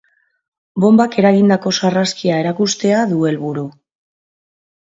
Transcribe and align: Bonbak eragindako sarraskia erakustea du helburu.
Bonbak 0.85 1.17
eragindako 1.23 1.75
sarraskia 1.81 2.41
erakustea 2.47 3.05
du 3.15 3.23
helburu. 3.31 3.69